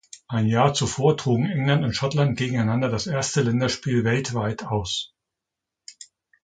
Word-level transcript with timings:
Ein 0.27 0.47
Jahr 0.47 0.73
zuvor 0.73 1.15
trugen 1.15 1.45
England 1.45 1.83
und 1.85 1.93
Schottland 1.95 2.35
gegeneinander 2.35 2.89
das 2.89 3.05
erste 3.05 3.43
Länderspiel 3.43 4.03
weltweit 4.03 4.63
aus. 4.65 5.13